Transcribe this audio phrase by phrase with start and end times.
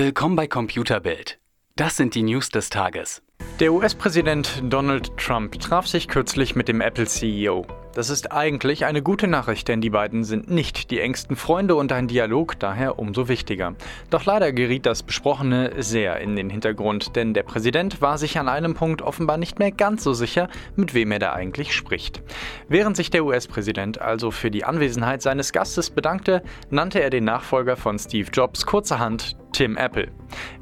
[0.00, 1.40] Willkommen bei Computerbild.
[1.74, 3.20] Das sind die News des Tages.
[3.58, 7.66] Der US-Präsident Donald Trump traf sich kürzlich mit dem Apple-CEO.
[7.98, 11.90] Das ist eigentlich eine gute Nachricht, denn die beiden sind nicht die engsten Freunde und
[11.90, 13.74] ein Dialog daher umso wichtiger.
[14.08, 18.48] Doch leider geriet das Besprochene sehr in den Hintergrund, denn der Präsident war sich an
[18.48, 22.22] einem Punkt offenbar nicht mehr ganz so sicher, mit wem er da eigentlich spricht.
[22.68, 27.76] Während sich der US-Präsident also für die Anwesenheit seines Gastes bedankte, nannte er den Nachfolger
[27.76, 30.12] von Steve Jobs kurzerhand Tim Apple.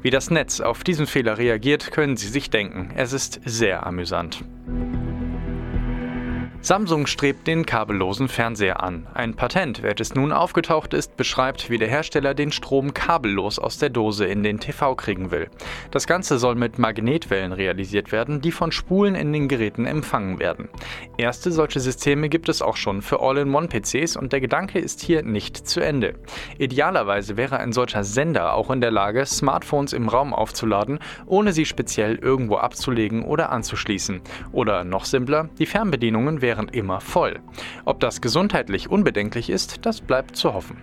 [0.01, 2.89] Wie das Netz auf diesen Fehler reagiert, können Sie sich denken.
[2.95, 4.43] Es ist sehr amüsant.
[6.61, 9.07] Samsung strebt den kabellosen Fernseher an.
[9.13, 13.89] Ein Patent, welches nun aufgetaucht ist, beschreibt, wie der Hersteller den Strom kabellos aus der
[13.89, 15.49] Dose in den TV kriegen will.
[15.91, 20.67] Das Ganze soll mit Magnetwellen realisiert werden, die von Spulen in den Geräten empfangen werden.
[21.17, 25.69] Erste solche Systeme gibt es auch schon für All-in-One-PCs und der Gedanke ist hier nicht
[25.69, 26.15] zu Ende.
[26.57, 31.65] Idealerweise wäre ein solcher Sender auch in der Lage, Smartphones im Raum aufzuladen, ohne sie
[31.65, 34.21] speziell irgendwo abzulegen oder anzuschließen.
[34.51, 37.41] Oder noch simpler, die Fernbedienungen wären wären immer voll.
[37.83, 40.77] Ob das gesundheitlich unbedenklich ist, das bleibt zu hoffen.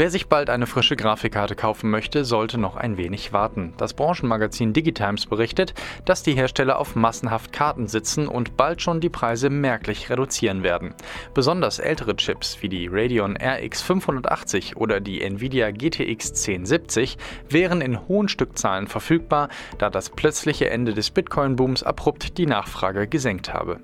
[0.00, 3.74] Wer sich bald eine frische Grafikkarte kaufen möchte, sollte noch ein wenig warten.
[3.76, 5.74] Das Branchenmagazin Digitimes berichtet,
[6.06, 10.94] dass die Hersteller auf massenhaft Karten sitzen und bald schon die Preise merklich reduzieren werden.
[11.34, 17.18] Besonders ältere Chips wie die Radeon RX 580 oder die Nvidia GTX 1070
[17.50, 23.52] wären in hohen Stückzahlen verfügbar, da das plötzliche Ende des Bitcoin-Booms abrupt die Nachfrage gesenkt
[23.52, 23.80] habe.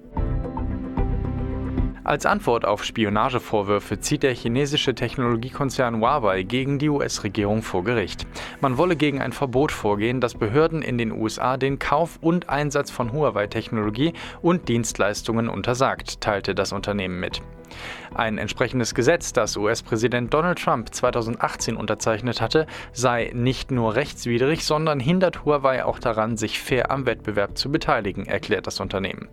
[2.07, 8.29] Als Antwort auf Spionagevorwürfe zieht der chinesische Technologiekonzern Huawei gegen die US-Regierung vor Gericht.
[8.61, 12.93] Man wolle gegen ein Verbot vorgehen, das Behörden in den USA den Kauf und Einsatz
[12.93, 17.43] von Huawei-Technologie und Dienstleistungen untersagt, teilte das Unternehmen mit.
[18.15, 25.01] Ein entsprechendes Gesetz, das US-Präsident Donald Trump 2018 unterzeichnet hatte, sei nicht nur rechtswidrig, sondern
[25.01, 29.29] hindert Huawei auch daran, sich fair am Wettbewerb zu beteiligen, erklärt das Unternehmen.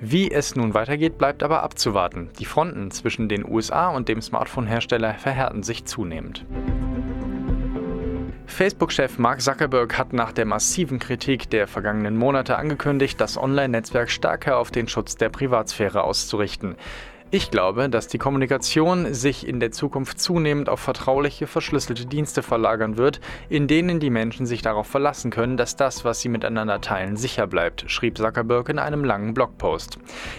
[0.00, 2.03] Wie es nun weitergeht, bleibt aber abzuwarten.
[2.38, 6.44] Die Fronten zwischen den USA und dem Smartphone-Hersteller verhärten sich zunehmend.
[8.46, 14.58] Facebook-Chef Mark Zuckerberg hat nach der massiven Kritik der vergangenen Monate angekündigt, das Online-Netzwerk stärker
[14.58, 16.76] auf den Schutz der Privatsphäre auszurichten.
[17.34, 22.96] Ich glaube, dass die Kommunikation sich in der Zukunft zunehmend auf vertrauliche, verschlüsselte Dienste verlagern
[22.96, 27.16] wird, in denen die Menschen sich darauf verlassen können, dass das, was sie miteinander teilen,
[27.16, 29.98] sicher bleibt, schrieb Zuckerberg in einem langen Blogpost.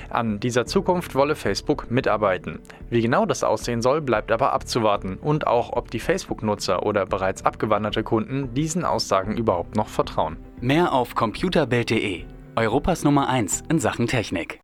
[0.09, 2.59] An dieser Zukunft wolle Facebook mitarbeiten.
[2.89, 7.43] Wie genau das aussehen soll, bleibt aber abzuwarten und auch, ob die Facebook-Nutzer oder bereits
[7.43, 10.37] abgewanderte Kunden diesen Aussagen überhaupt noch vertrauen.
[10.61, 12.23] Mehr auf computerbild.de,
[12.55, 14.61] Europas Nummer 1 in Sachen Technik.